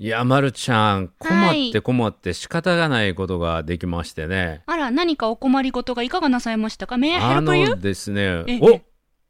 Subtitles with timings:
[0.00, 4.62] いや、まるちゃん、困って困って仕方がないことができましてね。
[4.66, 7.68] あら、何かお困りごとがいかがなさいましたか？May I あ help you?
[7.68, 8.80] のですねええ、お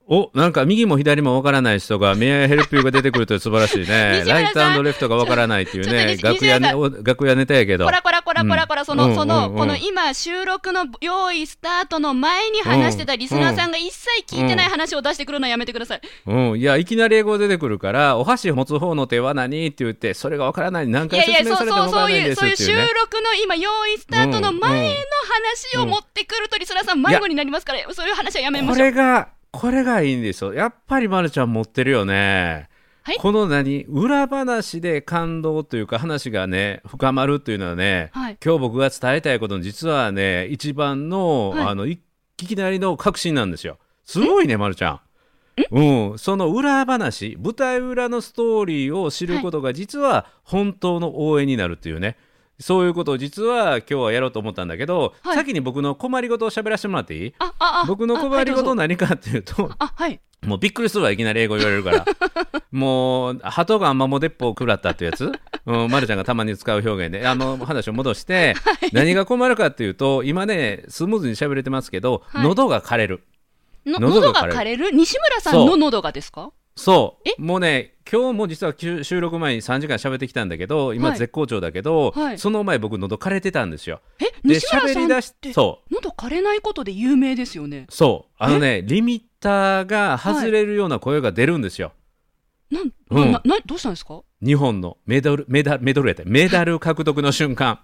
[0.07, 4.23] おなんか右も左もわからない人が、メアヘルプユーが出てくると素晴らしいね。
[4.29, 7.91] ライトレフトがわからないっていうね、楽屋ね楽屋ネタやけどこ。
[7.91, 16.01] らこらこらこらこら、その、うんその、この今、収録の用意スタートの前に話してたリスナーさんが一切聞いてない話を出してくるのやめてください。
[16.27, 20.87] うん、いや、いきなり英語出てくるから、お箸持つ方の手は何って言って、それがわからない。
[20.87, 22.93] 何回いやいや、説明されてもからないですそういう収っていうね。
[22.95, 24.95] 録の今、用意スタートの前の
[25.73, 28.87] 話を持ってくるとリスナーさん迷子になりますから、そういう話はやめまこしょう。
[28.89, 30.53] れが、これがいいんですよ。
[30.53, 32.69] やっぱりまるちゃん持ってるよね。
[33.03, 33.85] はいこの何？
[33.85, 43.79] 裏話で感動というか話がね深まるというのはね、はい今日僕が伝えたいことの実はね一番の,、はいあのいいきなりの確信なんですよ。
[44.05, 45.01] すごいね、まるちゃん。
[45.71, 52.17] うん、その裏話舞台裏のストーリーを知ることが実は本当の応援になるっていうね
[52.61, 55.37] そういうことを実は今日はやろうと思ったんだけど、はい。
[55.37, 57.35] 先に僕の困りごとを喋らせてもらっていい？
[57.87, 60.21] 僕の困りごと何かっていうと、あ、はい。
[60.45, 62.05] もうびっくりするわいきなり英語言われるから。
[62.71, 65.33] もう鳩がマモ鉄砲を食らったってやつ、
[65.67, 67.27] うん、まるちゃんがたまに使う表現で。
[67.27, 68.55] あの話を戻して、
[68.93, 72.45] 何が困るかっていうと今ねスムーズに喋れてますけど、はい。
[72.45, 73.23] 喉が枯れる。
[73.87, 74.53] の喉が枯れる。
[74.53, 74.91] 喉が枯れる？
[74.93, 76.51] 西村さんの喉がですか？
[76.77, 77.29] そう。
[77.29, 77.35] え？
[77.39, 81.19] もうね今日も実は収収録前に3時間喋ってきたんだけど今はい。
[81.19, 82.39] 絶好調だけど、はい。
[82.39, 84.01] その前僕喉枯れてたんですよ。
[84.19, 85.95] え、で西村さん喋り出しってそう。
[85.95, 87.87] 喉枯れないことで有名ですよね。
[87.91, 88.35] そう。
[88.39, 91.93] あのねリミッターが外れるような声が出るんですよ、
[92.71, 93.33] なん、うん。
[93.33, 94.23] な、な、どうしたんですか？
[94.43, 96.25] 日本のメダルメダルメダルやった。
[96.27, 97.81] メダル獲得の瞬間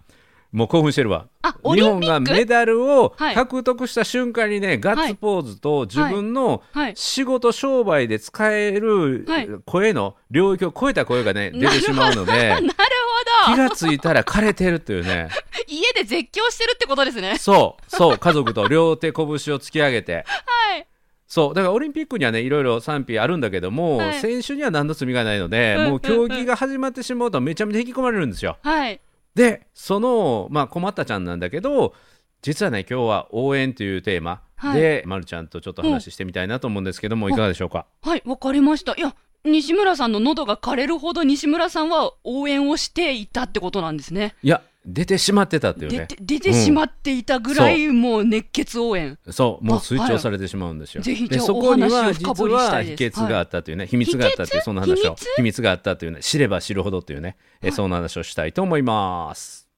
[0.53, 1.29] もう興奮してるわ。
[1.63, 3.35] 日本がメダルをはい。
[3.35, 6.93] 獲得した瞬間にね、ガッツポーズと自分のはい。
[6.97, 9.49] 仕事商売で使えるはい。
[9.65, 13.55] 声の領域を超えた声がね出てしまうので なるほど。
[13.55, 15.29] 気がついたら枯れてるっていうね。
[15.69, 17.37] 家で絶叫してるってことですね。
[17.39, 20.25] そうそう家族と両手拳を突き上げて。
[20.27, 20.87] はい。
[21.29, 24.15] そうだからオリンピックにはねいろいろ賛否あるんだけども、はい。
[24.15, 25.91] 選手には何の罪がないので、うん。
[25.91, 28.57] もう競技が始まってしまうとめちゃめちゃ引き込まれるんですよ。
[28.65, 29.01] はい。
[29.35, 31.95] でその、まあ、困ったちゃんなんだけど
[32.43, 34.43] 実はね今日は応援というテーマ
[34.75, 37.87] で、ま、るちゃんとちょっと話してみたいなと思うんですけども、いかがでしょうか？
[38.03, 38.95] はい、わかりました。
[38.95, 39.15] いや、
[39.45, 44.35] 西村さんの喉が枯れるほど西村さんは応援をしていたってことなんですね。
[44.43, 46.09] いや出てしまってたっていうね。
[46.21, 49.19] 出てしまっていたぐらい、もう熱血応援。
[49.31, 49.65] そう。
[49.65, 51.03] もうあ推奨されてしまうんですよ。
[51.03, 55.17] ぜひじゃあでそこには実は秘訣があったというね、秘密があったというそんな話を。
[55.37, 55.61] 秘密？
[55.61, 57.77] があったというね知れば知るほどというね、えはい。
[57.77, 59.69] そんな話をしたいと思います。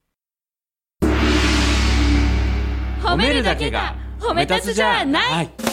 [3.01, 5.31] 褒めるだけが褒め立つじゃない。
[5.33, 5.72] はい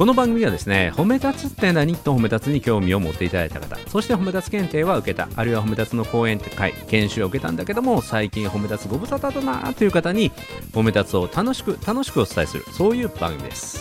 [0.00, 1.94] この番組はですね褒め立つって何？
[1.94, 3.76] と褒め立つに興味を持っていただいた方。
[3.86, 5.28] そして褒め立つ検定は受けた。
[5.36, 10.30] あるいは褒め立つの講演会研修を受けたんだけども最近褒め立つご無沙汰だなという方に
[10.72, 12.64] 褒め立つを楽しく楽しくお伝えする。
[12.72, 13.78] そういう番組です。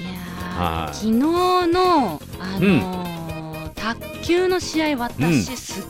[0.00, 0.10] いや
[0.58, 0.94] はい。
[0.94, 4.98] ー昨日の、あのー卓球の試合、うん。
[5.00, 5.84] 私、すっ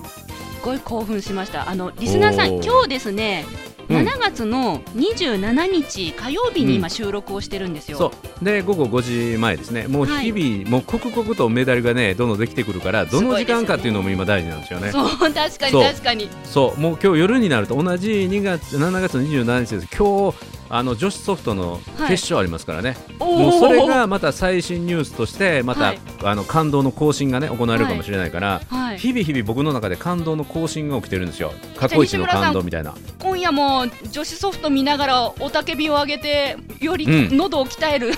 [0.60, 1.71] ごい興奮しました。
[1.71, 7.99] あのリスナーさん、今日ですね、うん7月の27日火曜日に今収録をしてるんですよ。
[7.99, 8.44] そう。
[8.44, 9.88] で午後5時前ですね。
[9.88, 10.32] もうはい。
[10.32, 14.93] 日々、もう刻々とメダルがねどんどんできてくるからどの時間かっていうのも今大事なんですよね。
[14.93, 15.09] そう。
[15.09, 16.28] 確かに確かに。
[16.44, 16.81] そう。
[16.81, 19.88] もう今日夜になると同じ2月7月27日です。
[19.97, 20.37] 今日
[20.71, 26.01] あの女子ソフトの決勝ありますからね、もうそれがまた最新ニュースとしてまた、はい。
[26.25, 31.53] あの感動の更新がね行われるかもしれないから、はい、日々日々僕の中で感動の更新が起きてるんですよ。
[31.77, 32.95] 過去一の感動みたいな。
[33.21, 37.37] 今夜も女子ソフト見ながら雄たけびを上げてよりうん。
[37.37, 38.13] 喉を鍛える、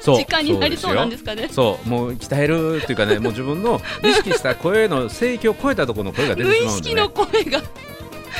[0.00, 0.16] そう。
[0.18, 1.48] 時間になりそうなんですすかね。
[1.50, 6.90] そうもう鍛えるっていうかねもう自分の意識した声の声域を超えたところの声が出無てしまうんで、ね。
[6.90, 7.62] 意識の、声が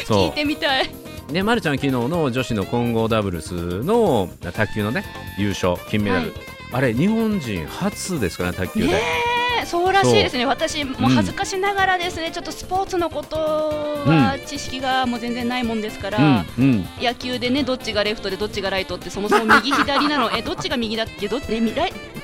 [0.07, 1.04] 聞いてみたい。
[1.33, 5.05] で、ま、るちゃん昨日の女子の混合ダブルスの卓球のね
[5.39, 6.33] 優勝金メダル、はい。
[6.73, 9.01] あれ日本人初ですからね卓球で、ね
[9.31, 9.34] え
[9.67, 16.89] そうらしいですね、私、もう恥ずかしながらですね、ちょっとスポーツのことは知識がもう全然ないもんですから、うんうん。
[17.01, 21.47] 野球でね、どっちがレフトでどっちがライトって、そもそも右、左なの、 えどっちが右だっけ、どっちっ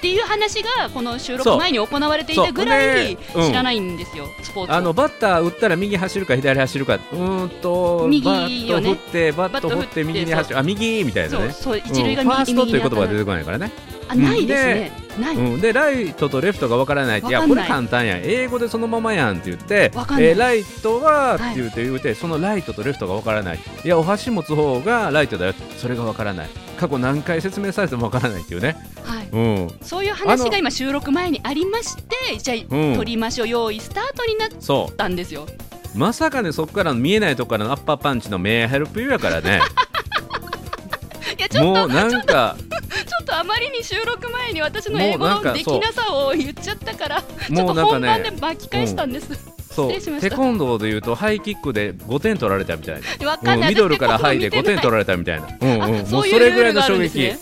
[0.00, 4.74] ていう話が、この収録前に行われていたぐらい知らないんですよ、スポーツを。
[4.74, 10.58] あのバッター打ったら右走るか左走るかうーんと右バットよね振ってバット振って右に走る。
[10.58, 11.50] あ右みたいなね。
[11.52, 12.28] そうそう一塁がうん。
[12.28, 13.70] ファーストという言葉が出右てこないからね、
[14.10, 17.30] あないですね、ない、うん、でライトとレフトがわからないってい。
[17.30, 18.16] やこれ簡単や。
[18.16, 23.58] ん英語でそのままやんって言ってえーライトはってはい言って言うて、そのライトとレフトがわからない。
[23.84, 25.54] いやお箸持つ方がライトだよ。
[25.78, 26.48] それがわからない。
[26.76, 32.96] 過去何回説明されてもわからないっていうね、はい、うん、そういう話が今、収録前にありまして、じゃあ、うん。
[32.96, 35.46] 撮りましょう、用意スタートになっそたんですよ。
[35.94, 35.98] う。
[35.98, 39.60] まさかねそこからの見えないとこからのアッパーパンチのメーヘルプユーやからね。
[41.38, 42.56] いやちょっともうなんか
[43.20, 49.28] っとあまりに収録前に私の英語のできなさを言っちゃったから、ちょっと本番でね巻き返したんです。
[49.70, 50.30] そう失礼しました。
[50.30, 53.38] テコンドーでいうとハイキックで5点取られたみたいな。
[53.38, 53.70] かんない。
[53.70, 57.38] ミドルからハイで5点取らられたみたいな、うんうん、あもうそれぐらいの衝撃、ね。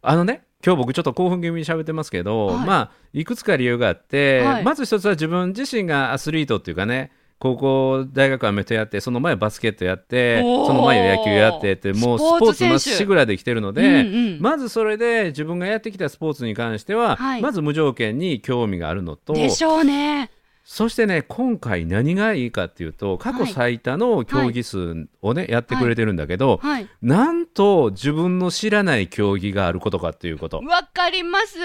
[0.00, 2.66] あのね今日僕ちょっと興奮気味に喋ってますけど、はい。
[2.66, 4.64] まあいくつか理由があって、はい。
[4.64, 14.40] まず一つは自分自身がアスリートっていうかね高校大学アメフトやってその前バスケットやってその前野球やってってもうススポーツまっしぐらできてるので、うんうん。
[14.40, 17.42] まずそれで自分がやってきたスポーツに関しては、はい。
[17.42, 20.32] まず無条件に興味があるのとでしょうね。
[20.70, 26.88] そしてね今回何がいいかっていうと過去最多の競技数をね、やってくれてるんだけど、はい。
[27.00, 30.58] なんと自分の知らない競技があることかっていうこと。
[30.58, 31.56] わかります。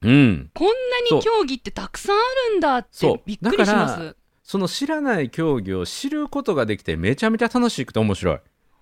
[0.00, 0.68] うん、こん
[1.10, 2.20] なに競技ってたくさんあ
[2.52, 4.16] るんだってびっくりします。
[4.42, 8.38] その知らない競技を知ることができてめちゃめちゃ楽しくて面白い。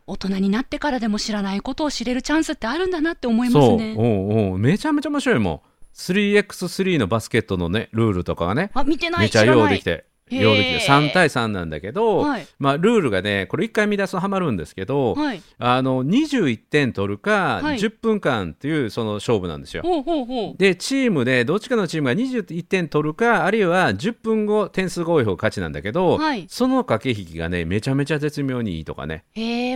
[0.06, 3.96] 大人になってからでも知らないことを知れるチャンスってあるんだなって思いますそう、ね。
[3.98, 5.71] おうおうめちゃめちゃ面白いもん。
[5.94, 9.44] 3x3 のバスケットのねルールとかがねあ、見てない、めちゃ。
[9.44, 10.06] ようできて。
[10.30, 10.42] へー。
[10.42, 12.46] ようできて3対3なんだけど、はい。
[12.58, 15.42] まあ、ルールがねこれ1回見出すとハマるんですけど、はい。
[15.58, 17.78] あの21点取るか、はい。
[17.78, 19.82] 10分間っていうその勝負なんですよ。
[19.82, 20.56] ほうほうほう。
[20.56, 26.46] でチームでどっちかのチームが21点取るかあるいは10分後点数が多い方が勝ちなんだけど、はい。
[26.48, 29.24] その駆け引きがねめちゃめちゃ絶妙にいいとかね。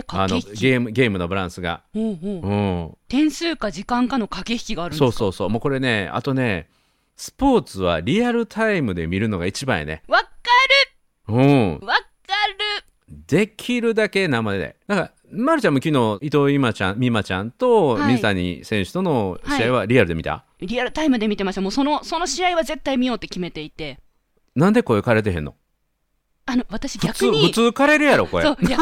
[0.07, 0.39] あの。
[0.39, 2.47] ゲームゲームのバランスが、ほうほう。
[2.47, 2.53] う
[2.91, 5.05] ん、点数か時間かの駆け引きがあるんですか？
[5.05, 5.49] そうそうそう。
[5.49, 6.67] もうこれねあとね
[7.17, 10.29] スポーツはリアルタイムで見るのが一番やね、わか
[11.27, 12.03] うん、るわかる。
[13.27, 14.75] できるだけ生で。
[14.87, 18.13] だからまるちゃんも昨日伊藤今ちゃん美誠ちゃんとはい。
[18.13, 21.61] 水谷選手との試合はリアルで見た、リアルタイムで見てました。
[21.61, 23.99] もうその、その試合は絶対見ようって決めていて。
[24.55, 25.55] なんで声枯れてへんの？
[26.49, 27.51] あの、私普逆に。
[27.53, 28.77] 通普通枯れるやろ声そう、いや、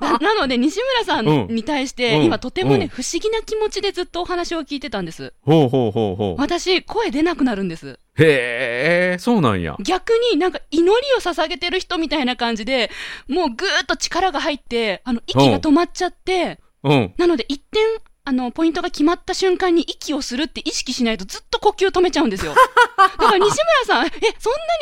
[0.00, 1.54] な なので西村さんうん。
[1.54, 2.24] に対して、うん。
[2.24, 2.88] 今とてもね、うん。
[2.88, 5.34] 不思議な気持ちでずっとお話を聞いてたんです。
[5.42, 7.98] ほうほうほうほう私、声出なくなるんです。
[8.16, 9.76] へえそうなんや。
[9.80, 12.90] 逆になんか祈りを捧げてる人みたいな感じで、
[13.28, 17.12] もうぐーっと力が入って、あの、息が止まっちゃって、うん。
[17.18, 17.82] なので一点、
[18.26, 22.54] あの、ポイントが決まった瞬間に息をするって意識しないとずっと呼吸止めちゃうんですよ。
[22.96, 23.50] だから西
[23.84, 24.32] 村さん、え、そんなに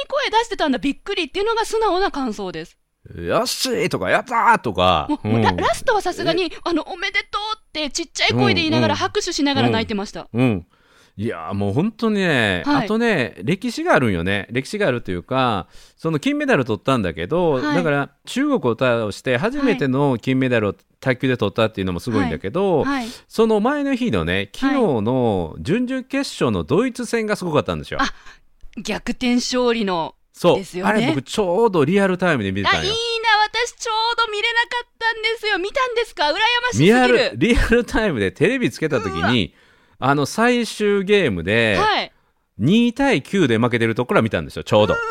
[0.08, 2.78] 声出してたんだ、びっくりっていうのが素直な感想です。
[3.16, 10.28] よっしーとかやったーとかもううんララストはさすがに、あの、おめでとうってちっちゃい声で言いながらうん拍手しながら泣いてました。
[10.32, 10.66] うん
[11.16, 23.06] いやーもう本当にね、はいあとね歴史があるんよね歴史があるというかその金メダル取ったんだけど、はいだから中国を倒して初めての金メダルを卓球で取ったっていうのもすごいんだけど、はい。
[23.28, 27.98] その前の日のね昨日の準々決勝のドイツ戦がすごかったんですよ。
[28.00, 28.06] あ
[28.80, 30.14] 逆転勝利の。
[30.32, 32.96] そう、ですよねあれ僕ちょうどリアルタイムで見てあ、いいな、たんよ。
[33.52, 35.58] 私ちょうど見れなかったんですよ。
[35.58, 36.24] 見たんですか？
[36.24, 36.36] 羨ま
[36.70, 37.32] しすぎリアルる。
[37.34, 39.54] リアルタイムでテレビつけた時に
[40.04, 42.12] あの最終ゲームではい。
[42.60, 44.96] 2対9で負けてるところは見たんですよちょうどう。
[44.96, 45.02] わ、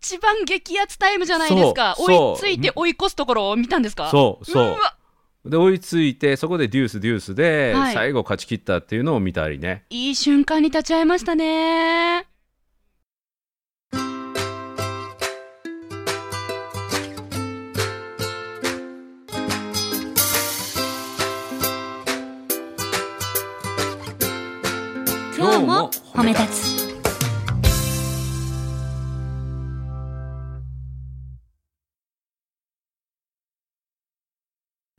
[0.00, 1.94] 一番激アツタイムじゃないですか。
[1.98, 4.08] 追いついて追い越すところを見たんですか？
[4.10, 4.96] そうそうわ
[5.44, 12.26] で追いついてそこでデュースデュースではい最後勝ち切ったっていうのを見たりね、いい瞬間に立ち会いましたね。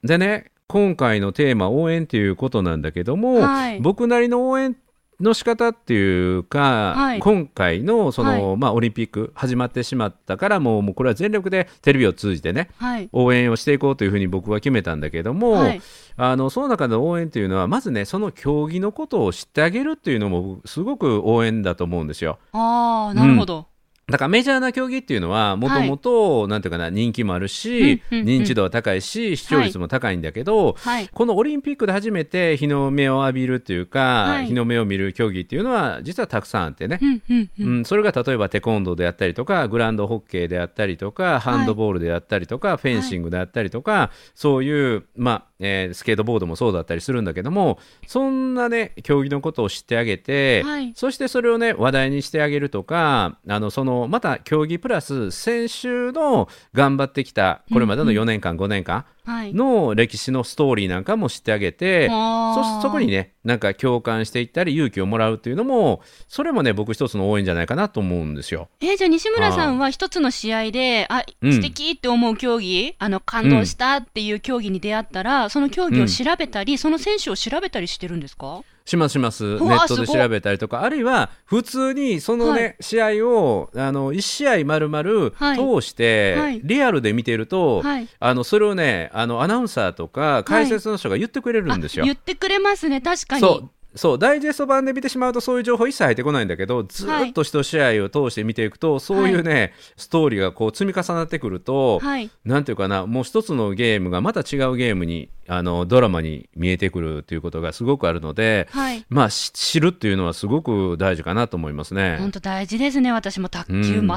[0.04, 3.80] でね今回のテーマ応援っていうことなんだけども、はい。
[3.80, 4.76] 僕なりの応援
[5.20, 7.20] の仕方っていうか、はい。
[7.20, 13.10] 今回のその、はまあ、オリンピック始まってしまったからもうもうこれは全力でテレビを通じてねはい。
[13.12, 15.82] 応援をしていこうというふうに僕は決めたんだけども、はい。
[16.16, 22.40] あのその中の応援というのはまずねその競技のことを知ってあげるっていうのもすごく応援だと思うんですよ。
[22.52, 23.68] ああなるほど、
[24.08, 28.28] だからメジャーな競技っていうのはもともとなんていうかな人気もあるし、うんうんうん。
[28.28, 31.08] 認知度は高いし視聴率も高いんだけど、はい。
[31.08, 34.48] このオリンピックで初めて日の目を浴びるというか、はい。
[34.48, 50.92] 日の目を見る競技っていうのは実はたくさんあってね、うんうんううんん、それが例えばテコンドーであったりとかグランドホッケーであったりとかハンドボールであったりとか、フェンシングであったりとか、そういう、まあえースケートボードもそうだったりするんだけどもそんなね競技のことを知ってあげて、はい。
[50.96, 59.54] そしてそれをね話題にしてあげるとかあのそのまた競技プラス先週の頑張ってきたこれまでの4年間、5年間はい。
[59.54, 62.82] の歴史のストーリーなんかも知ってあげて、あー。
[62.82, 68.68] そそこにねなんか共感していったり勇気をもらうっていうのもそれもね僕一つの応援じゃないかなと思うんですよ。
[68.82, 71.54] えーじゃあ西村さんは一つの試合で、あ、うん。
[71.54, 78.62] 素敵って思う競技、あの、感動したっていう競技に出会ったら、その競技を調べたり、その選手を調べたりしてるんですか？
[78.86, 79.44] しますします。
[79.44, 80.84] ネットで調べたりとか。
[80.84, 82.76] あるいは普通にそのね、はい。
[82.82, 85.58] 試合をあの1試合丸々はい。
[85.58, 86.62] 通して、はい。
[86.64, 88.08] リアルで見てると、はい。
[88.20, 92.04] あのそれをねあのアナウンサーとか解説の人が言ってくれるんですよ。
[92.04, 93.70] あ言ってくれますね、確かに。
[93.96, 102.30] そうダイジェスト版で見てしまうとそういう情報一切入ってこないんだけどずーっと一試合を通して見ていくと、そういうね、ストーリーがこう積み重なってくると、はい。
[102.46, 109.06] なんていうかなもう一つのゲームがまた違うゲームにあのドラマに見えてくるということがすごくあるので、はい。
[109.10, 112.18] まあし知るっていうのはすごく大事かなと思いますね。
[112.20, 114.08] 本当大事ですね、私も卓球、うん全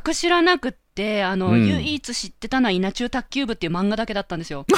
[0.00, 4.66] く知らなくって、あの、うん唯一知ってたのは稲中卓球部っていう漫画だけだったんですよ。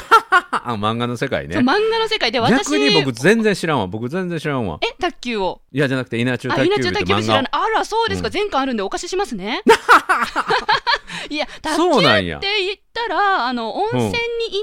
[0.51, 1.59] あ漫画の世界ね。
[1.59, 5.61] 漫画の世界で私、逆に僕全然知らんわ僕全然知らんわえ、卓球を？
[5.73, 7.49] いやじゃなくて稲中あ、卓球部って漫画卓球部知らない。
[7.53, 8.29] あら、そうですか。
[8.29, 9.63] うん前回あるんでお貸ししますね。
[11.31, 14.13] いや、卓そうなんや球って言ったら、あの、温泉に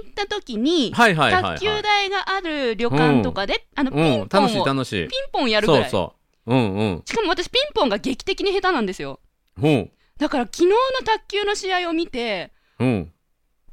[0.03, 1.13] 行った時に、卓
[1.59, 5.83] 球台がある旅館とかで、あの、ピうん楽しいンポンを、ピン楽しいポンやるぐらい。
[5.83, 6.15] そうそ
[6.47, 9.19] ううんうんしかも私、ピンポンが劇的に下手なんですよ。
[9.61, 10.73] うんだから、昨日の
[11.03, 13.11] 卓球の試合を見て、うん。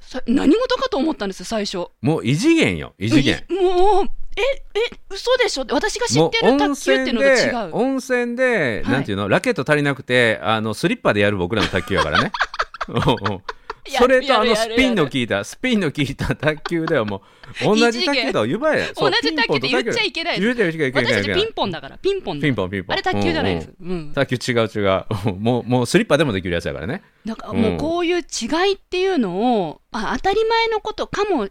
[0.00, 1.88] さ何事かと思ったんですよ、最初。
[2.00, 3.44] もう異次元よ異次元。
[3.50, 5.66] いもう、え、え、嘘でしょ？
[5.70, 7.76] 私が知ってる卓球っていうのと違う。
[7.76, 9.28] 温泉で、はいなんていうの？
[9.28, 12.32] ラケット足りなくてあのスリッパでやる僕らの卓球やからね。
[12.88, 13.02] うんうん。
[13.02, 13.08] や
[13.96, 17.22] それとあのスピンの効いたスピンの効いた卓球ではも
[17.62, 20.78] う同じ卓球だ言ばや 同じ卓球って言っちゃいけないです。
[20.92, 22.94] 私たちピンポンだから、ピンポンだピンポンピンポン。
[22.94, 23.70] あれ卓球じゃないです。
[24.14, 25.04] 卓球違う違う。
[25.38, 27.02] もうもうスリッパでもできるやつやからね。
[27.24, 28.20] だからもうこういう違
[28.70, 31.48] いっていうのを、あ当たり前のことかも、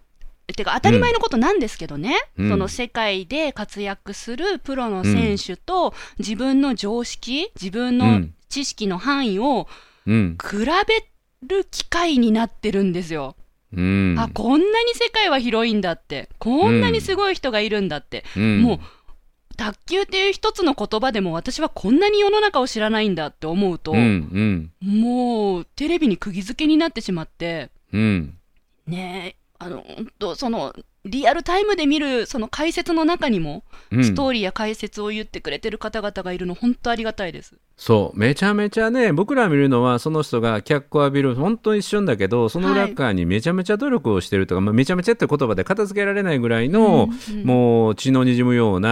[0.56, 2.50] てか当たり前のことなんですけどね、うん。
[2.50, 8.34] その世界で活躍するプロの選手と自分の常識、自分のうん。
[8.50, 9.68] 知識の範囲を
[10.06, 10.38] うん。
[10.42, 11.06] 比べ
[11.44, 13.36] る機会になってるんですよ。
[13.74, 14.16] うん。
[14.18, 18.62] あ、こんなに世界は広いんだって、こんなにすごい人がいるんだって、うん。
[18.62, 18.80] もう
[19.58, 25.00] 卓球っていう一つの言葉でも私はこんなに世の中を知らないんだって思うと、うんうん。
[25.02, 28.38] もうテレビに釘付けになってしまって、うん。
[28.86, 34.04] ねえ、あの、本当その、リアルタイムで見るその解説の中にも、うん。
[34.04, 37.56] ストーリーや解説を言ってくれてる方々がいるの、本当ありがたいです。
[37.78, 38.20] そう。
[38.20, 48.88] めちゃめちゃね僕ら見るのはその人が脚光浴びる本当一瞬だけどその裏側にめちゃめちゃ努力をしてるとか、まあ、めちゃめちゃって言葉で片付けられないぐらいの、うんうんもう血の滲むような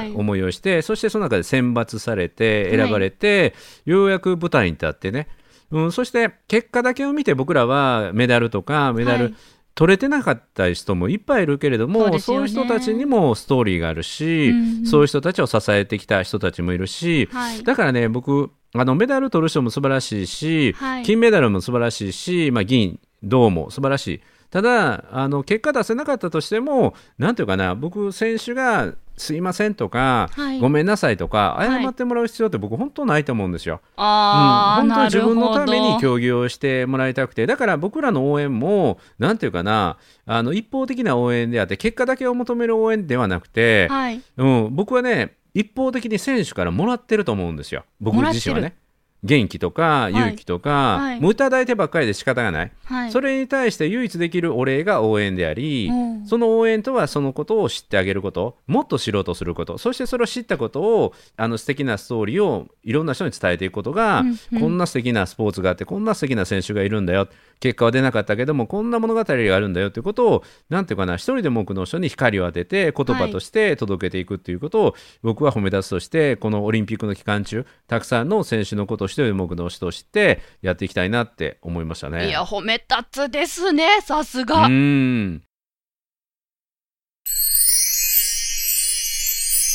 [0.00, 0.12] はい。
[0.12, 3.54] 思いをして、そしてその中で選抜されて選ばれて、
[3.84, 5.28] ようやく舞台に立ってね、
[5.70, 9.34] うん、そして結果だけを見て僕らはメダルとかメダル、はい
[9.80, 12.42] 取れてなかった人もいっぱいいるけれどもそうね。
[12.42, 14.86] いう人たちにもストーリーがあるし、うんうん。
[14.86, 17.62] そういう人たちを支えてきた人たちもいるし、はい。
[17.62, 21.02] だからね僕あのメダル取る人も素晴らしいし、はい。
[21.04, 24.20] 金メダルも素晴らしいし、まあ、銀銅も素晴らしい
[24.50, 33.80] ただあの結果出せなかったとしてもなんていうかな僕選手が「すいません」とか、はいごめんなさい」とかい謝ってもらう必要って僕本当ないと思うんですよ。
[33.96, 44.20] あー、うん、本当に自分のために競技をしてもらいたくてだから僕らの応援もなんていうかなあの一方的な応援であって結果だけを求める応援ではなくて、はい。
[44.36, 48.74] うん、僕はね一方的に選手からもらってると思うんですよ僕自身はね。
[49.22, 50.12] 元気とかい。
[50.12, 51.20] 勇気とか、はい。
[51.20, 53.12] もういただいてばっかりで仕方がない、はい。
[53.12, 56.26] それに対して唯一できるお礼が応援であり、うん。
[56.26, 64.60] その応援とはそのことを知ってあげることもっと知ろうとすることそしてそれを知ったことをあの素敵なストーリーをいろんな人に伝えていくことが、うんうん。
[64.60, 67.28] こんな素敵なスポーツがあってこんな素敵な選手がいるんだよ
[67.60, 82.28] 結果は出なかったけどもこんな物語があるんだよということをなんていうかな一人でも多くの人に光を当てて言葉として届けていくっていうことを、僕は褒め出すとしてこのオリンピックの期間中たくさんの選手のことを一人でも多くの人を知ってやっていきたいなって思いましたね。
[82.28, 85.42] いや褒め立つですねさすうが、ーん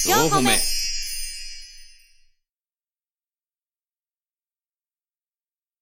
[0.08, 0.52] 4個目。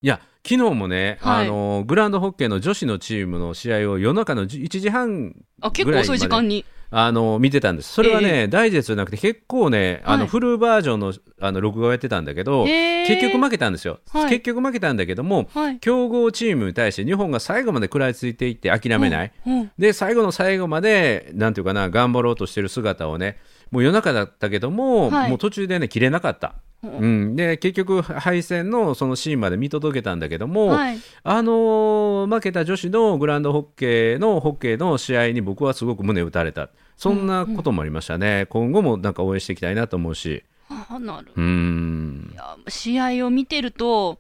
[0.01, 1.45] いや昨日もね、はい。
[1.47, 6.65] あのグランドホッケーの女子のチームの試合を夜中の1時半あ結構遅い時間に。
[6.95, 7.91] あの見てたんです。
[7.91, 10.27] それはね、ダイジェストじゃなくて結構ねあの、はい。
[10.27, 14.29] フルバージョンのあの録画をやってたんだけどへー結局負けたんですよ、はい。
[14.29, 15.79] 結局負けたんだけどもはい。
[15.79, 19.71] 強豪チームに対して日本が最後まで食らいついていって諦めない、うんうん。
[19.79, 23.39] で最後の最後までなんていうかな頑張ろうとしてる姿をね
[23.71, 25.29] もう夜中だったけども、はい。
[25.31, 26.53] もう途中でね切れなかった。
[26.83, 30.97] うんうん、で結局敗戦のそのシーンまで見届けたんだけども、はい。
[31.23, 36.69] あのー負けた女子のグランドホッケーのホッケーの試合に僕はすごく胸打たれた。
[36.97, 40.43] そんなこともありましたね、今後もなんか応援していきたいなと思うし。
[40.69, 42.31] あなるうーん。
[42.33, 44.19] いや試合を見てると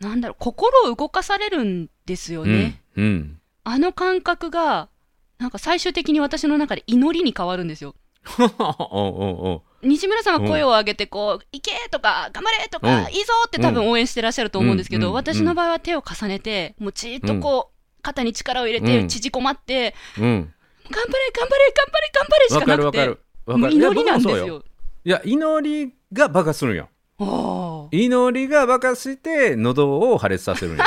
[0.00, 3.04] なんだろう心を動かされるんですよね、うん。
[3.04, 3.38] うん。
[3.64, 4.88] あの感覚が
[5.38, 7.94] なんか最終的に私の中で祈りに変わるんですよ。
[8.38, 13.12] おうおう西村さんが声を上げてこう「行け!」とか「頑張れ!」とか「うん。
[13.12, 19.08] いいぞ!」って多分応援してらっしゃると思うんですけど、私の場合は手を重ねてもうじーっとこう、肩に力を入れてうん。
[19.08, 20.52] 縮こまってうん
[20.90, 24.64] 「頑張れ頑張れ頑張れ頑張れ!」しわかなくて祈りなんですよ。
[25.04, 26.88] いや祈りが爆発するんよ。
[27.92, 30.84] 祈りが爆発して喉を破裂させるんよ。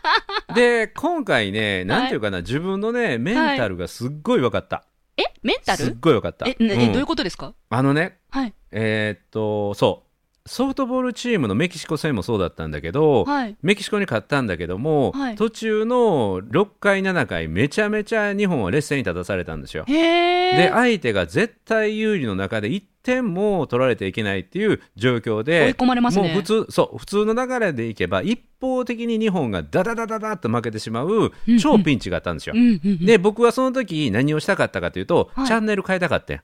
[0.54, 4.84] で今回ねなんていうかな、自分のねメンタルがすっごい分かった、
[5.16, 5.24] え？
[5.42, 6.46] メンタすっルごい分かった。
[6.46, 7.54] え、どういうことですか？
[7.70, 8.54] あのねはい。
[8.72, 10.04] えーっとそう。
[10.46, 13.56] ソフトボールチームのメキシコ戦もそうだったんだけど、はい。
[13.62, 15.36] メキシコに勝ったんだけども、はい。
[15.36, 19.84] 途中の6回7回めちゃめちゃ日本は劣勢に立たされたんですよ。
[19.86, 26.28] で相手が絶対有利の中で1点も取られていけないっていう状況で追い込まれますね。
[26.28, 32.54] もう普通そう普通の流れでいけば一方的に日本がダダダダダッと負けてしまううん超ピンチがあったんですよ。
[32.54, 33.06] うんうんうん。
[33.06, 35.46] で僕はその時何をしたかったかというと、はい。
[35.46, 36.40] チャンネル変えたかったん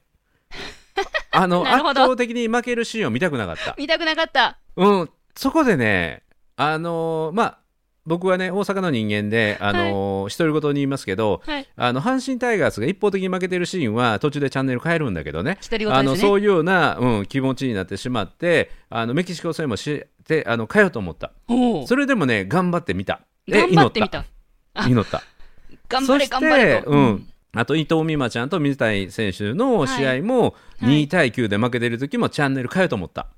[1.33, 3.75] あの 圧倒的に負けるシーンを見たくなかった。
[3.79, 4.59] 見たくなかった。
[4.77, 6.23] うん、そこでね、
[6.57, 7.59] あのーまあ、
[8.07, 11.67] 僕はね、大阪の人間で、あのー独り言に言いますけど、はい。
[11.77, 21.33] あの阪神タイガースが一方的に負けてるシーンは途中でチャンネル変えるんだけどね、独り言あのそういうような、うん、気持ちになってしまって、あのメキシコ戦もしてあの変えようと思った。
[21.87, 23.21] それでもね、頑張ってみた。
[23.47, 24.25] で頑張ってみた。
[24.75, 25.23] あ祈った。
[25.89, 31.05] 頑張れ頑張れと、うん、あと伊藤美誠ちゃんと水谷選手の試合もはい。
[31.05, 33.29] 2対9で負けてる時もチャンネル変えようと思った。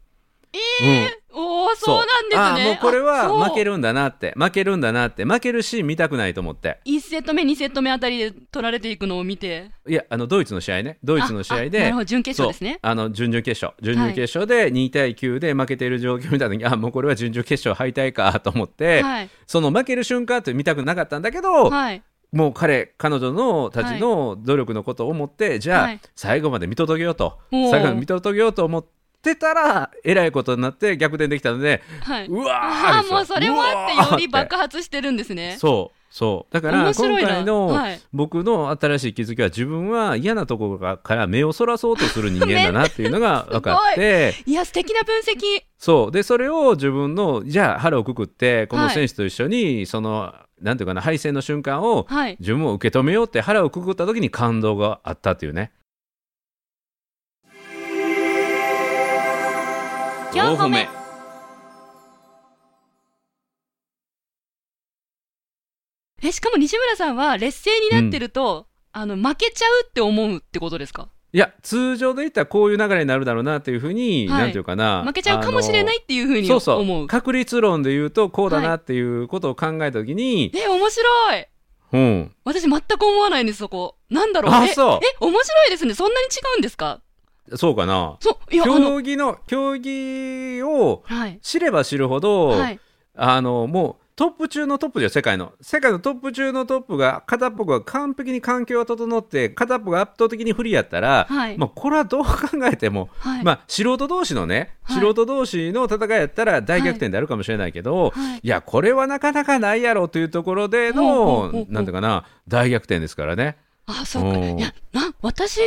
[0.83, 2.73] えーおおそうなんですね。
[2.73, 9.71] もうこれは負けるんだなって負けるんだなって負けるシーン見たくないと思って1セット目2セット目あたりで取られていくのを見て。
[9.89, 10.99] いやあのドイツの試合ね。
[11.03, 12.05] ドイツの試合でるほど。
[12.05, 12.79] 準決勝ですね。
[12.83, 13.75] あの準々決勝。
[13.83, 19.31] 準々決勝で2対9で負けている状況を見た時にあもうこれは準々決勝敗退かと思って、はい。
[19.47, 26.01] その負ける瞬間って見たくなかったんだけど、はいもう彼彼女のたちの努力のことを思って、じゃあ、はい。
[26.17, 27.39] 最後まで見届けようと。
[27.51, 28.85] 最後まで見届けようと思っ
[29.23, 32.27] てたらえらいことになって逆転できたのではい。
[32.27, 35.57] うわーあもうそれもあってより爆発してるんですね。
[35.61, 35.99] そう。
[36.11, 36.53] そう。
[36.53, 38.01] だから今回のはい。
[38.13, 44.35] 僕の新しい気づきは自分は嫌なところから目をそらそうとする人間だなっていうのが 分かって。
[44.47, 45.63] いや素敵な分析。
[45.79, 46.11] そう。
[46.11, 48.95] でそれを自分のじゃあ腹をくくってこのはい。
[48.95, 52.37] 選手と一緒にその、なんていうかな敗戦の瞬間をはい。
[52.41, 55.73] 自分も受け止めようって腹をくくった時に感動があったっていうね。
[60.33, 60.89] 4歩目。
[66.23, 71.09] えしかも西村さんは劣勢になってると、あの負けちゃうって思うってことですか？
[71.35, 74.43] いや通常で言ったらこういう流れになるだろうなっていうふうに、はい。
[74.43, 75.03] なんていうかな。
[75.05, 76.81] 負けちゃうかもしれないっていうふうにそうそう。
[76.81, 77.07] 思う。
[77.07, 81.47] 確率論で言うとこうだなっていうことを考えた時に、え面白い。
[81.95, 83.97] うん、私全く思わないんですそこ。
[84.11, 84.53] なんだろう。
[84.53, 85.01] えあそう。
[85.03, 85.95] え面白いですね。
[85.95, 87.01] そんなに違うんですか？
[87.57, 88.17] そうかな。
[88.21, 91.39] そういや競技の競技をはい。
[91.43, 92.81] 知れば知るほど、はい。
[93.15, 101.57] あのもうトップ中のトップじゃ世界の世界のトップ中のトップが片っぽが完璧に環境が整って片っぽが圧倒的に不利やったら、はい。
[101.57, 102.33] まあ、これはどう考
[102.71, 103.45] えても、はい。
[103.45, 105.01] まあ、素人同士のね、はい。
[105.01, 108.41] 素人同士の戦いやったら大逆転であるかもしれないけど、はい。
[108.43, 113.57] い、やこれはなかなかないやろというところでのなんていうかな大逆転ですからね。
[113.87, 114.39] あ、そうか。
[114.39, 114.59] うん。
[114.59, 115.61] いや、な、私、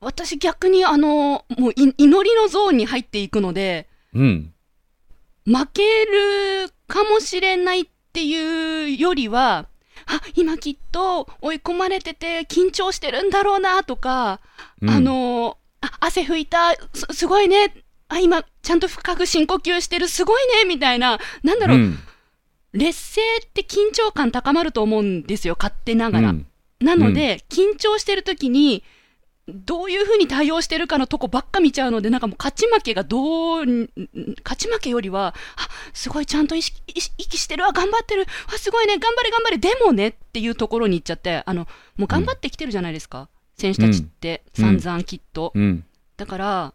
[0.00, 4.52] 私逆にあの、もうい祈りのゾーンに入っていくので、うん。
[5.44, 9.66] 負けるかもしれないっていうよりは、
[10.04, 14.40] あ、今きっと追い込まれてて緊張してるんだろうなとか、
[14.82, 17.74] うんあの、あ、汗拭いた、すすごいね。
[18.08, 21.98] あ、今、ちゃんと深く深呼吸してる、すごいね、みたいな、なんだろう、うん
[22.74, 26.30] 劣勢って緊張感高まると思うんですよ、勝手ながら。
[26.30, 26.46] うん
[26.80, 28.82] なので、緊張してる時に、
[29.52, 33.90] どういうふうに対応してるかのとこばっか見ちゃうので、なんかもう勝ち負けがどう、ん
[34.44, 43.28] 勝ち負けよりは、あ、すごいちゃんと意識、意してるわ、頑張ってる、あ、すごいね、頑張れ頑張れ、でもねっていうところに行っちゃって、あの、もう頑張ってきてるじゃないですか。
[43.56, 45.52] 選手たちって、うん散々きっと。
[45.54, 45.84] うん
[46.16, 46.74] だから、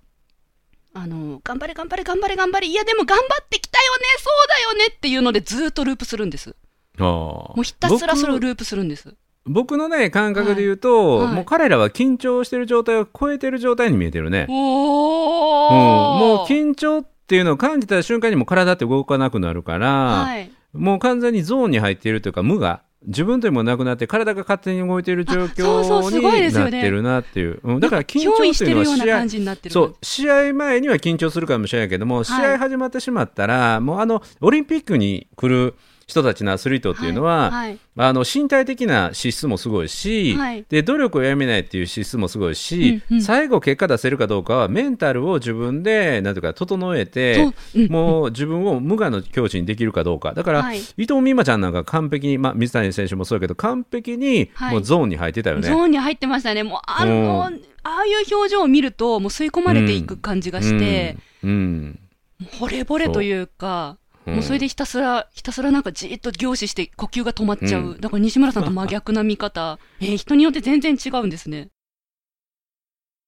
[0.93, 6.55] あの、頑張れ頑張れ頑張れ頑張れ、いやでも頑張ってきたよね、そうだよねっていうのでずーっとループするんです。
[6.97, 9.15] もうひたすらそれを僕ループするんです。
[9.47, 11.25] 僕のね感覚で言うと、はい。
[11.27, 11.35] はい。
[11.35, 14.45] もう彼らは緊張してる状態を超えてる状態に見えてるね。
[14.49, 19.87] おうん、ーもう緊張っていうのを感じた瞬間にもう体って動かなくなるから、
[20.23, 20.51] はい。
[20.73, 29.69] もう完全にゾーンに入っているというか無が自分というものなくなって体が勝手に動いている状況になってるなっていう、うん、だから緊張っていうのは試合。
[29.69, 29.95] そう。
[30.01, 35.75] 試合前には緊張するかもしれないけども、試合始まってしまったらもうあのオリンピックに来る
[36.07, 37.77] 人たちのアスリートっていうのは、はい。
[37.97, 40.65] あの身体的な資質もすごいし、はい。
[40.69, 43.21] で努力をやめないっていう資質もすごいし、うんうん。
[43.21, 47.91] 最後結果出せるかどうかはメンタルを自分でなんていうか整えてそううん。
[47.91, 50.33] もう自分を無我の境地にできるかどうか。
[50.33, 50.79] だから、はい。
[50.79, 54.71] 伊藤美誠ちゃんなんか完璧に、まあ、水谷選手もそうだけど完璧にはい。
[54.75, 55.67] もうゾーンに入ってたよね。
[55.67, 56.63] ゾーンに入ってましたね。
[56.63, 57.51] もう、あの、
[57.83, 61.99] ああいう表情を見ると、もう吸い込まれていく感じがして、うん、うん。
[62.39, 67.81] もう惚れ惚れというか、うんもうそれでひたすら、ひたすらなんかじーっと凝視して呼吸が止まっちゃう。
[67.81, 69.79] うんだから西村さんと真逆な見方。
[70.01, 71.69] えー人によって全然違うんですね。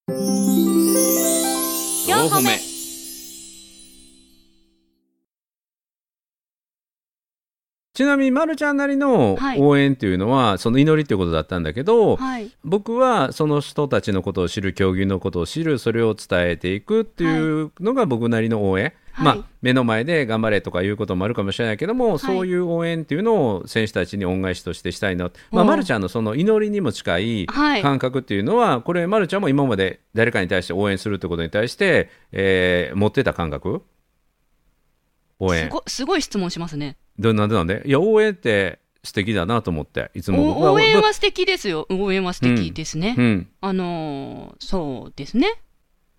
[0.09, 2.57] 4歩目
[7.93, 12.49] ちなみに、ま、るちゃんなりのはい応援っていうのは、その祈りっていうことだったんだけど、はい。
[12.63, 19.25] 僕はその人たちのことを知る競技のことを知るそれを伝えていくっていうのが僕なりの応援、はい。
[19.25, 27.81] まあ、目の前で頑張れとかいうこともあるかもしれないけども、そういう応援っていうのを選手たちに恩返しとしてしたいな、まあ、おうまるちゃんのその祈りにも近いはい。
[27.81, 33.83] 感覚っていうのは、これまるちゃんも今まで誰かに対して応援するってことに対して、えー持ってた感覚？
[35.39, 35.69] 応援。
[35.87, 36.97] すごい質問しますね。
[37.17, 37.83] どなんでなんで？
[37.85, 40.71] いや応援って素敵だなと思っていつも。
[40.71, 41.87] 応援は素敵ですよ。
[41.89, 43.15] 応援は素敵ですね。
[43.17, 43.47] うん。
[43.61, 45.61] あのーそうですね。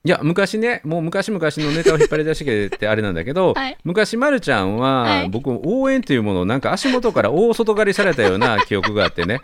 [0.03, 3.77] いや昔ねもう昔々のネタを引っ張り出してきてあれなんだけど、 はい。
[3.85, 5.29] 昔まるちゃんは、はい。
[5.29, 9.41] 僕応援というものをなんか足元から大外刈りされたような 記憶があってね。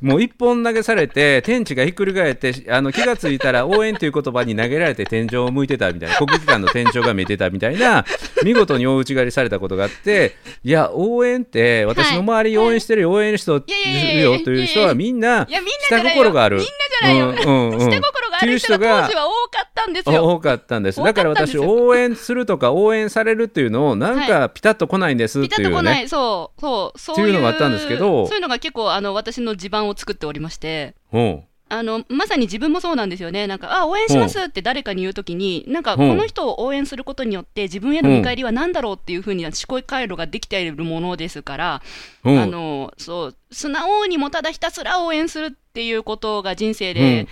[0.00, 8.06] もう一本投げされて天地がひっくり返ってあの気がついたら応援という言葉に投げられて天井を向いてたみたいな国技館の天井が見えてたみたいな
[8.42, 15.46] 見事に大内刈りされたことがあっていや応援って私の周り応援してるよ、応援してるよという人はみんな
[15.90, 16.56] 下心がある。
[16.56, 16.70] みんな
[17.02, 17.26] じゃないよ。
[17.46, 17.78] うんうんうん。
[17.78, 20.24] 下心がある人が多かったんですよ。
[20.28, 21.02] 多かったんです。
[21.02, 25.74] だから私応援するとか応援されるっていうのをなんかピタッと来ないんですっピタていうね。
[25.74, 28.26] ッと来ない、そう、そう、そういうのがあったんですけど。
[28.26, 31.18] そういうのが結構、あの、私の地盤を作っておりまして、う。
[31.20, 33.46] んあの、まさに自分もそうなんですよね。
[33.46, 35.96] なんか、あ、応援しますって誰かに言うときに、なんか、う。
[35.96, 41.82] んこの人を応援することによって、自分への見返りは何だろうっていうふうに思考回路ができているものですから、
[42.24, 42.32] う。
[42.32, 47.28] んあの、そう、素直にもただひたすら応援するっていうことが人生で、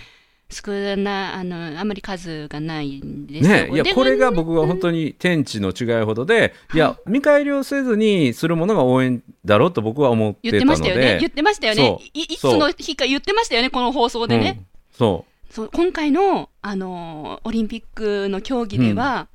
[0.51, 3.55] 少な、あの、あんまり数がないんですよ。
[3.67, 6.77] ねいやでこれが僕は本当に天地の違いほどでい。
[6.77, 11.17] や見返りをせずにするものが応援だろうと僕は思って言ったてのでましたよね。
[11.19, 11.99] 言ってましたよね。
[12.13, 14.57] いいつの日か言ってましたよね、この放送でね。
[14.59, 14.65] うん。
[14.97, 15.69] そそう。
[15.71, 19.27] 今回の、あのーオリンピックの競技では、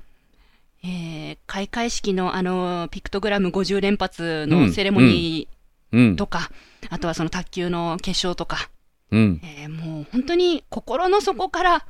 [0.83, 5.47] えー開会式の、あのーピクトグラム50連発のセレモニ
[5.93, 6.11] ううん。
[6.13, 6.51] ーとか、
[6.89, 8.69] あとはその卓球の決勝とか、
[9.15, 11.85] うんえーもう本当に心の底から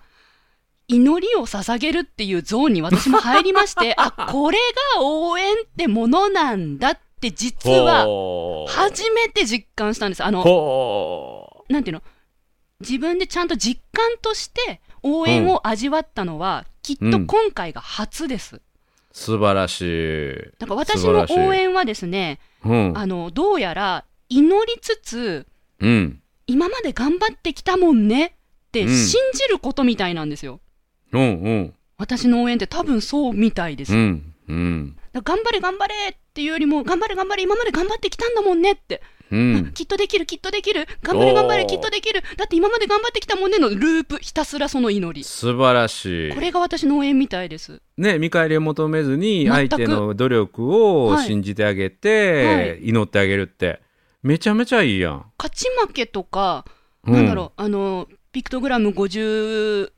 [0.87, 4.59] 祈りを捧げるっていうゾーンに私も入りまして、 あ、これ
[4.97, 8.05] が応援ってものなんだって実は
[8.67, 10.23] 初めて実感したんです。
[10.23, 12.03] あの、ほなんていうの？
[12.81, 18.57] 自分でちゃんと実感として応援を味わったのは、きっと今回が初です。
[18.57, 18.61] う
[19.11, 20.35] 素晴らしい。
[20.59, 22.93] だから私の応援はですね、うん。
[22.95, 25.47] あの、どうやら祈りつつ、
[25.79, 26.21] うん。
[26.47, 28.31] 今まで頑張ってきたもんねっ
[28.71, 30.59] てうん信じることみたいなんですよ。
[31.11, 31.21] うん。
[31.21, 31.73] うん。
[31.97, 33.93] 私の応援って多分そうみたいです。
[33.93, 34.33] うん。
[34.47, 34.97] うん。
[35.13, 39.01] 頑張れ頑張れっていうよりも、頑張れ頑張れ、今まで頑張ってきたんだもんねって。
[39.31, 39.71] うん。
[39.73, 45.23] きっとできる、きっとできる、頑張れ頑張れ、きっとできる、だって今まで頑張ってきたもんねのループ、ひたすらその祈り。
[45.23, 46.41] 素晴らしいこ。
[46.41, 47.81] れが私の応援みたいです。
[47.97, 53.79] ね、見返りを求めずに相手の努力をはい信じてあげて、祈ってあげるって
[54.25, 55.25] めちゃめちゃいいやん。
[55.37, 56.65] 勝ち負けとか、
[57.05, 59.91] うんなんだろう、あの、ピクトグラム50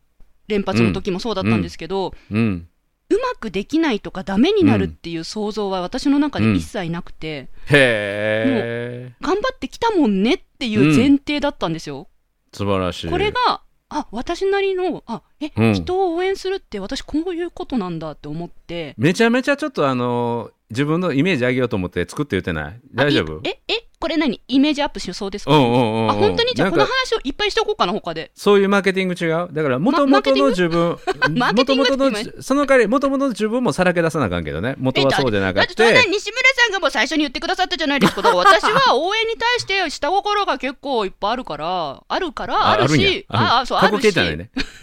[0.49, 2.35] 連発の時もそうだったんですけど、う。
[2.35, 2.67] うん。
[3.09, 9.13] うまくできないとかダメになるっていう想像は私の中で一切なくて、へえ。
[9.21, 12.09] 頑張ってきたもんねっていう前提だったんですよ。
[12.51, 13.09] 素晴らしい。
[13.09, 22.81] これが、あ、私なりの、あ、え、うん人を応援するって私こういうことなんだって思って、めちゃめちゃちょっとあの自分のイメージ上げようと思って作って言ってない？
[22.93, 23.39] 大丈夫？
[23.45, 24.41] え、え、これ何？
[24.47, 26.09] イメージアップしそうですか、うんうんうんうん。
[26.11, 26.53] あ、本当に？
[26.53, 28.31] じゃあこの話をいっぱいしておこうかな、他で。
[28.35, 30.97] そういうマーケティング違うだからもともとの自分
[31.29, 34.75] もともとのその代わりもともとの自分もさらけ出さなあかんけどね。
[34.77, 38.21] 元はそうじゃなだっくててそれね西村さんがもう最初に言ってくださったじゃないですか。
[38.23, 44.09] だから私は応援に対して下心が結構いっぱいあるから、あるから、あるし、あ、あ、そう、あるし。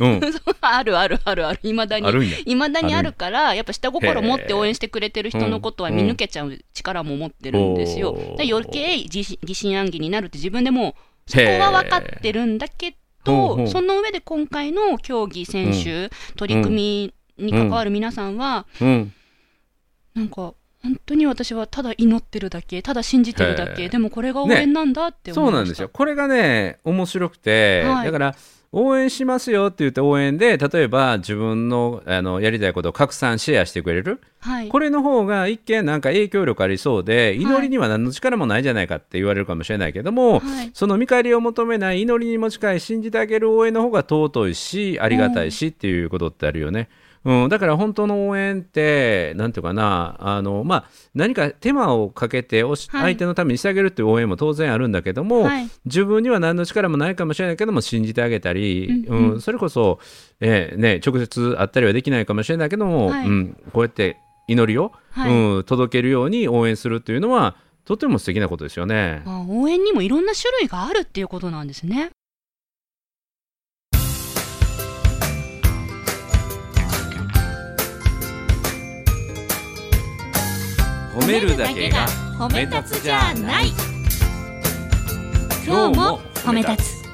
[0.01, 0.21] うん。
[0.61, 2.07] あるあるあるある、いまだに。
[2.47, 3.65] いまだにあるから、や。
[3.65, 8.17] っぱ下心持って応援してくれてる人のことは見抜けちゃう力も持ってるんですよ。
[8.39, 19.13] 余計疑心疑心暗鬼になるって自分でもうそこは分かってるんだけど、うその上で今回の競技、選手、取り組みに関わる皆さんは、うん。
[20.15, 25.51] なんか、本当に私はただ祈ってるだけ、ただ信じてるだけ、でもこれが応援なんだって思いました。
[25.51, 25.89] そうなんですよ。
[25.89, 28.05] これがね、面白くて、はい。
[28.05, 28.37] だから、
[28.77, 34.21] 応援しますよって言って応援で、例えば自分のあのやりたいことを拡散、シェアしてくれる。
[34.41, 34.69] はい。
[34.69, 46.81] これの方が一見なんか影響力ありそうで、祈りには何の力もないじゃないかって言われるかもしれないけども、はいその見返りを求めない祈りにも近い信じてあげる応援の方が尊いし、ありがたいしっていうことってあるよね。
[46.81, 46.87] うん、
[47.49, 50.85] だから本当の応援って、なんていうかな、あの、まあ、
[51.15, 53.15] 何か手間をかけておし、はい。
[53.15, 55.69] 相手のためにしてあげるっていう応援も当然あるんだけども、はい。
[55.87, 59.31] 自分には何の力もないかもしれないけども、信じてあげたり、うんうん。
[59.31, 59.41] うん。
[59.41, 60.01] それこそ、
[60.41, 63.27] えーね、直接会ったりはできないかもしれないけども、はい。
[63.27, 65.33] うん、こうやって祈りを、はい。
[65.33, 69.23] うん、届けるように応援するっていうのは、とても素敵なことですよね。
[69.27, 72.11] あ応援にもいろんな種類があるっていうことなんですね。
[81.15, 83.69] 褒めるだけが褒め立つじゃない。
[85.65, 87.05] 今日も褒め立つ。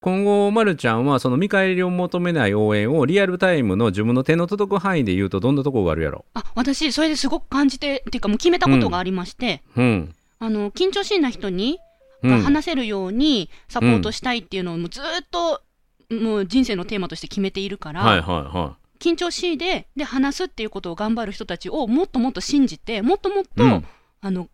[0.00, 6.24] 今後、まるちゃんはその見返りを求めない応援をリアルタイムの自分の手の届く範囲で言うとどんなところがあるやろ？
[6.32, 10.14] あ、私、それですごく感じて、っていうかもう決めたことがありまして、うん。
[10.38, 11.78] あの、緊張しいな人に、
[12.22, 12.40] うん。
[12.40, 15.60] 話せるようにサポートしたいっていうのをもうずーっと、
[16.10, 23.84] もう人生のテーマとして決めているから、はいはいは緊張しいで、で、話すっていうことを頑張る人たちをもっともっと信じて、もっともっと、うん。
[24.20, 24.48] あの、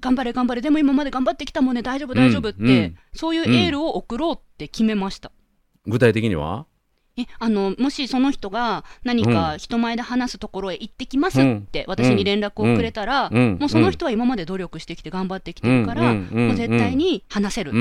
[0.00, 2.98] 頑張れ頑張れ、でも今まで頑張ってきたもんね、大丈夫大丈夫って、うんうん。
[3.12, 5.30] そういうエールを送ろうって決めました。
[5.86, 5.90] い。
[5.90, 6.66] 具体的には？
[7.16, 13.56] えあのもしその人が何か人前で話すところへ行ってきますって私に連絡をくれたら、うん。
[13.58, 16.28] もうその人は今まで努力してきて頑張ってきてるから、うん。
[16.30, 16.48] うん。
[16.48, 17.72] もう絶対に話せる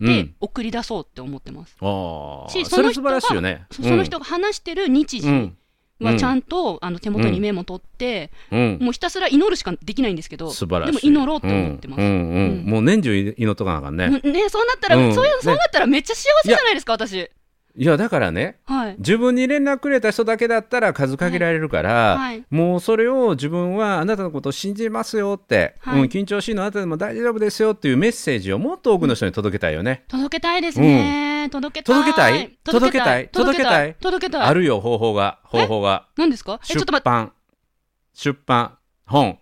[0.00, 0.08] うん。
[0.08, 0.34] うってん。
[0.40, 1.76] 送り出そうって思ってます。
[1.80, 2.50] ああ。
[2.50, 3.66] しそれ素晴らしいよね。
[3.70, 5.56] そその人が話してる日時うん
[6.00, 8.78] はちゃんと、あの手元にメモ取って、うん。
[8.80, 11.00] もうひたすら祈るしかできないんですけど、素晴らしい。
[11.00, 12.02] でも祈ろうって思ってます。
[12.02, 14.08] もう年中祈っとかなあかんね。
[14.08, 17.30] ねそうなったら、うんそういうねそうなったらめっちゃ幸せじゃないですか、私。
[17.76, 18.96] いや、だからね、はい。
[18.98, 30.04] 自分に連絡くれた人だけだったら数限られるから、はいはいもうそれを自分はあなたのことを信じますよって、はいうん、緊張しいのあなたでも大丈夫ですよっていうメッセージをもっと多くの人に届けたいよね。
[30.06, 31.48] 届けたいですね。
[31.50, 31.94] 届けたい。
[31.94, 32.48] 届けたい？
[32.62, 33.28] 届けたい？
[33.28, 33.94] 届けたい？
[33.94, 34.42] 届届けたい。
[34.42, 35.40] あるよ、方法が。
[35.42, 36.06] 方法が。
[36.16, 36.60] 何ですか？
[36.62, 36.84] 出。
[36.84, 37.32] 版。
[38.12, 38.78] 出版。
[39.06, 39.38] 本。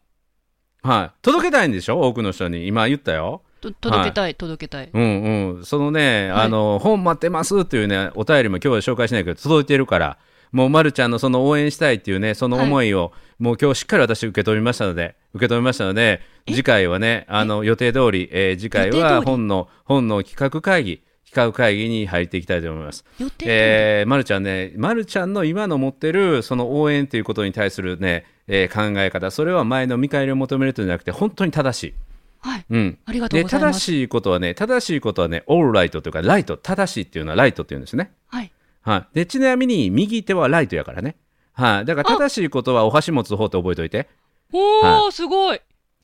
[0.82, 1.18] はい。
[1.20, 2.00] 届けたいんでしょ？
[2.00, 2.66] 多くの人に。
[2.66, 3.42] 今言ったよ。
[3.62, 4.90] と届けたい、届けたい。
[4.92, 6.46] うんうん、そのね、はい。
[6.46, 10.18] あの本待ってますっていうね、お便りも今日は紹介しないけど、届いてるから、
[10.52, 23.04] もう、ま、るちゃんのその応援したいっていうね、その思いを、もう今日しっかり私、受け取りましたので、受け止めましたので、次回はね、あの予定通り、えー次回は本の本の企画会議、企画会議に入っていきたいと思います。
[23.18, 31.94] 予定、えー、まるちゃんね、まるちゃんの今の持ってるその応援ということに対するね、えー考え方、それは前の見返りを求めるというんじゃなくて、本当に正しい。
[32.42, 32.64] はい。
[32.68, 32.98] うん。
[33.06, 33.78] ありがとうで、ございます。
[33.78, 38.12] 正しいことはね、正しいことはね、オールライトというか、ライト、正しいっていうのはライトっていうんですね。
[38.26, 38.52] はい。
[38.82, 39.14] はい。
[39.14, 41.16] で、ちなみに、右手はライトやからね。
[41.52, 41.84] はい。
[41.84, 44.08] だから、正しいことはお箸持つ方って覚えといて。
[44.52, 45.60] おー、はすごい。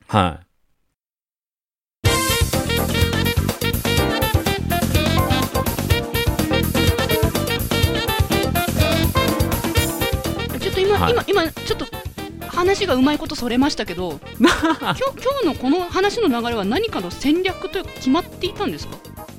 [0.07, 0.49] はい。
[10.61, 11.98] ちょっと今、はい今、今、ちょっと
[12.59, 14.95] 話がうまいことそれましたけど、今日今
[15.43, 18.97] 日のこの話の流れは何かの戦略というか決まっていたんですか？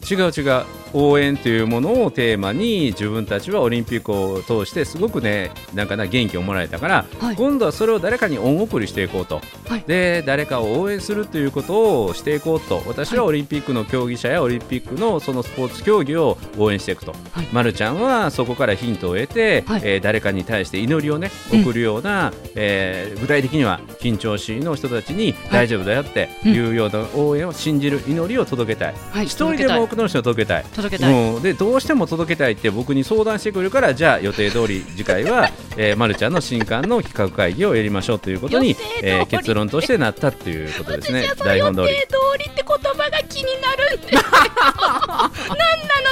[0.10, 7.36] 違う違う応援というものをテーマに自分たちはオリンピックを通してすごくねなんかな元気をもらえたから、はい。
[7.36, 9.84] 今度はそれを誰かに恩送りしていこうと、はい。
[9.88, 12.82] で誰かを応援するということをしていこうと。
[12.88, 17.47] 私はオリンピックの競技者やオリンピックのそのスポーツ競技を応援していくと、はい。
[17.52, 19.82] ま、るちゃんはそこからヒントを得て、はい。
[19.84, 25.52] えー誰かに対して祈りをねうん送るような、えー具体的には緊張しいの人たちにはい。
[25.52, 28.95] 大丈夫だよっていうような応援を信じる祈りを届けたい。
[29.12, 30.65] はい、一人でも多くの人に届けたい。
[30.81, 31.35] 届けたい。
[31.35, 41.25] うん、でどうしても届けたいって僕に相談してくるからじゃあ予定通り次回は、 えー、ま、るちゃんの新刊の企画会議をやりましょうということにえー結論としてなったっていうことですね。
[41.25, 41.87] 予台本通り。
[41.87, 44.21] 定通りって言葉が気になるんですよ。
[44.29, 45.29] 何なの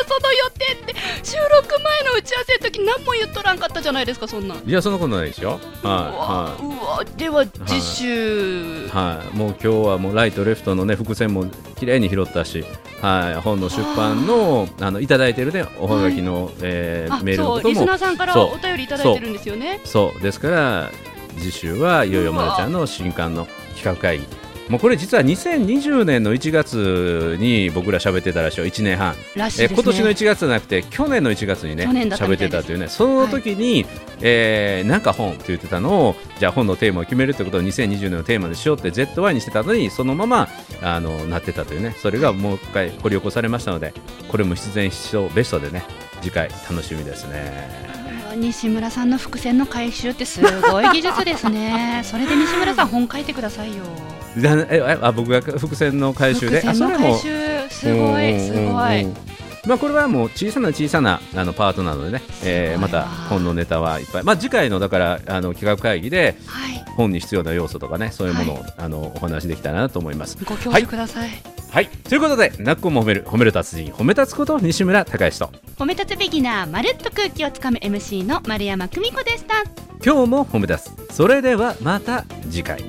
[0.08, 0.96] その予定って。
[1.24, 4.58] 収録前の打ち合わせの時何も言っとらんかったじゃないですかそんなん。
[4.66, 5.60] いやそんなことないですよ。
[5.84, 11.46] うわはうわでは次週、い、はい、はい、もう今日はもうライトレフトのね伏線も
[11.78, 12.64] 綺麗に拾ったし、
[13.02, 19.82] はい、本の出版のあのいただいてるねおはがきの、えーあメールのこともナーさんからお便りいただいてるんですよね。
[19.84, 20.92] そうですから
[21.38, 24.26] 次週はいよいよまるちゃんの新刊の企画会議
[24.70, 28.66] もうこれ実は2020年の1月に僕ら喋ってたらしいよ。
[28.66, 29.70] 1年半、らしいね。
[29.72, 32.88] え今年の1月じゃなくて去年の1月にね喋ってたというね。
[32.90, 33.86] その時に、
[34.22, 40.48] えーなんか本って言ってたのをじゃあ本のテーマを決めるってことを2020年のテーマでしようって ZY にしてたのにそのまま
[40.82, 41.96] あのなってたというね。
[42.02, 43.94] それがもう一回掘り起こされましたので
[44.28, 45.84] これも必然必勝ベストでね
[46.22, 47.88] 次回楽しみですね。
[48.36, 52.02] 西村さんの伏線の回収ってすごい技術ですね。
[52.04, 53.84] それで西村さん本書いてくださいよ。
[53.86, 56.62] だえああ僕が伏線の回収で？
[56.62, 57.14] 伏線のあそれも。
[57.14, 58.60] 回収すごいすご
[58.94, 59.28] い。
[59.66, 66.84] まあこれはもう小さな小さなあのパートなのでね、えーまた本のネタはいっぱい、まあ、次回のだからあの企画会議ではい。
[66.96, 70.36] 本に必要な要素とかねそういうものを、あのお話しできたらなと思います。
[70.44, 71.30] ご教授ください、
[71.70, 71.88] はい。
[71.88, 75.52] ということで「なっこも褒める褒める達人褒め立つこと西村孝之と。
[75.78, 79.64] 褒め立つビギナーまるっと空気をつかむ MC の丸山久美子でした。
[80.04, 81.14] 今日も褒め立つ。
[81.14, 82.84] それではまた次回。